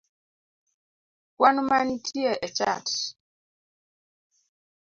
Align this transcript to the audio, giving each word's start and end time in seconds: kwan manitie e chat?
kwan 1.35 1.57
manitie 1.69 2.31
e 2.45 2.47
chat? 2.57 2.87